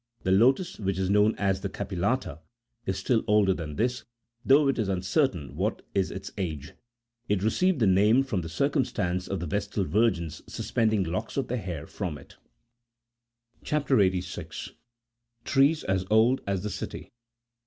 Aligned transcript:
The 0.23 0.31
lotus 0.31 0.77
tree, 0.77 0.85
which 0.85 0.97
is 0.97 1.11
known 1.11 1.35
as 1.35 1.61
the 1.61 1.69
Capillata, 1.69 2.39
is 2.87 2.97
still 2.97 3.23
older 3.27 3.53
than 3.53 3.75
this, 3.75 4.03
though 4.43 4.67
it 4.67 4.79
is 4.79 4.89
uncertain 4.89 5.55
what 5.55 5.83
is 5.93 6.09
its 6.09 6.31
age; 6.39 6.73
it 7.29 7.43
received 7.43 7.77
that 7.81 7.85
name 7.85 8.23
from 8.23 8.41
the 8.41 8.49
circumstance 8.49 9.27
of 9.27 9.39
the 9.39 9.45
Vestal 9.45 9.83
Virgins 9.85 10.41
suspending 10.51 11.03
locks 11.03 11.37
of 11.37 11.49
their 11.49 11.61
hair59 11.61 11.89
from 11.89 12.17
it. 12.17 12.37
CHAP. 13.63 13.91
86. 13.91 14.71
TREES 15.45 15.83
AS 15.83 16.03
OLD 16.09 16.41
AS 16.47 16.63
THE 16.63 16.71
CITY. 16.71 17.11